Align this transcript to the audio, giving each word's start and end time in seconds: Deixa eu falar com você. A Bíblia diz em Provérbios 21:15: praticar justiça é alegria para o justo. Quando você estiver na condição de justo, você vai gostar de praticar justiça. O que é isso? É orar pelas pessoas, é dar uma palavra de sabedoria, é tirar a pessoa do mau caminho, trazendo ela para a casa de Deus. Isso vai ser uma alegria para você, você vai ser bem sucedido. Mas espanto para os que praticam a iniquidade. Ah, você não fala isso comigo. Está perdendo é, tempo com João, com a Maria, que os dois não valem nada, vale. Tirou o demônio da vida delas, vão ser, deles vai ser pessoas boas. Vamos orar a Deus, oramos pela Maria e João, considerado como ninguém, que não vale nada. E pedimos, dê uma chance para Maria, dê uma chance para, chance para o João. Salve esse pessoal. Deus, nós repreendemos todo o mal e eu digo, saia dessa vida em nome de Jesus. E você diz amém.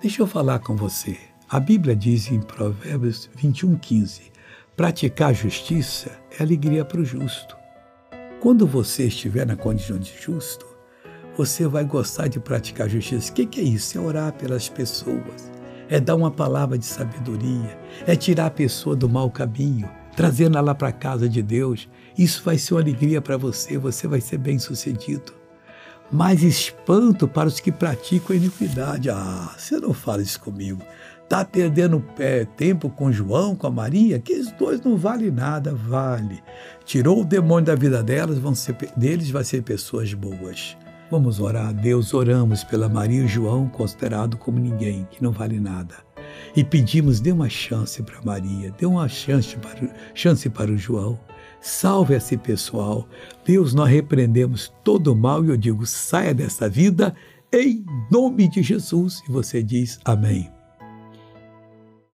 Deixa 0.00 0.22
eu 0.22 0.28
falar 0.28 0.60
com 0.60 0.76
você. 0.76 1.18
A 1.50 1.58
Bíblia 1.58 1.96
diz 1.96 2.30
em 2.30 2.40
Provérbios 2.40 3.28
21:15: 3.36 4.30
praticar 4.76 5.34
justiça 5.34 6.12
é 6.38 6.40
alegria 6.40 6.84
para 6.84 7.00
o 7.00 7.04
justo. 7.04 7.56
Quando 8.38 8.64
você 8.64 9.08
estiver 9.08 9.44
na 9.44 9.56
condição 9.56 9.98
de 9.98 10.12
justo, 10.20 10.64
você 11.36 11.66
vai 11.66 11.84
gostar 11.84 12.28
de 12.28 12.38
praticar 12.38 12.88
justiça. 12.88 13.32
O 13.32 13.34
que 13.34 13.58
é 13.58 13.64
isso? 13.64 13.98
É 13.98 14.00
orar 14.00 14.32
pelas 14.34 14.68
pessoas, 14.68 15.50
é 15.88 15.98
dar 15.98 16.14
uma 16.14 16.30
palavra 16.30 16.78
de 16.78 16.86
sabedoria, 16.86 17.76
é 18.06 18.14
tirar 18.14 18.46
a 18.46 18.50
pessoa 18.50 18.94
do 18.94 19.08
mau 19.08 19.28
caminho, 19.28 19.90
trazendo 20.14 20.56
ela 20.56 20.76
para 20.76 20.88
a 20.88 20.92
casa 20.92 21.28
de 21.28 21.42
Deus. 21.42 21.88
Isso 22.16 22.44
vai 22.44 22.56
ser 22.56 22.74
uma 22.74 22.80
alegria 22.82 23.20
para 23.20 23.36
você, 23.36 23.76
você 23.76 24.06
vai 24.06 24.20
ser 24.20 24.38
bem 24.38 24.60
sucedido. 24.60 25.37
Mas 26.10 26.42
espanto 26.42 27.28
para 27.28 27.48
os 27.48 27.60
que 27.60 27.70
praticam 27.70 28.34
a 28.34 28.38
iniquidade. 28.38 29.10
Ah, 29.10 29.54
você 29.56 29.78
não 29.78 29.92
fala 29.92 30.22
isso 30.22 30.40
comigo. 30.40 30.82
Está 31.22 31.44
perdendo 31.44 32.02
é, 32.18 32.46
tempo 32.46 32.88
com 32.88 33.12
João, 33.12 33.54
com 33.54 33.66
a 33.66 33.70
Maria, 33.70 34.18
que 34.18 34.32
os 34.32 34.50
dois 34.52 34.80
não 34.80 34.96
valem 34.96 35.30
nada, 35.30 35.74
vale. 35.74 36.42
Tirou 36.86 37.20
o 37.20 37.24
demônio 37.24 37.66
da 37.66 37.74
vida 37.74 38.02
delas, 38.02 38.38
vão 38.38 38.54
ser, 38.54 38.74
deles 38.96 39.30
vai 39.30 39.44
ser 39.44 39.62
pessoas 39.62 40.14
boas. 40.14 40.74
Vamos 41.10 41.38
orar 41.38 41.68
a 41.68 41.72
Deus, 41.72 42.14
oramos 42.14 42.64
pela 42.64 42.88
Maria 42.88 43.24
e 43.24 43.28
João, 43.28 43.68
considerado 43.68 44.38
como 44.38 44.58
ninguém, 44.58 45.06
que 45.10 45.22
não 45.22 45.30
vale 45.30 45.60
nada. 45.60 45.96
E 46.56 46.64
pedimos, 46.64 47.20
dê 47.20 47.30
uma 47.30 47.48
chance 47.48 48.02
para 48.02 48.22
Maria, 48.22 48.72
dê 48.78 48.86
uma 48.86 49.08
chance 49.08 49.54
para, 49.56 49.94
chance 50.14 50.48
para 50.48 50.70
o 50.70 50.78
João. 50.78 51.18
Salve 51.60 52.14
esse 52.14 52.36
pessoal. 52.36 53.08
Deus, 53.44 53.74
nós 53.74 53.88
repreendemos 53.88 54.72
todo 54.84 55.12
o 55.12 55.16
mal 55.16 55.44
e 55.44 55.48
eu 55.48 55.56
digo, 55.56 55.86
saia 55.86 56.34
dessa 56.34 56.68
vida 56.68 57.14
em 57.52 57.84
nome 58.10 58.48
de 58.48 58.62
Jesus. 58.62 59.22
E 59.28 59.32
você 59.32 59.62
diz 59.62 59.98
amém. 60.04 60.57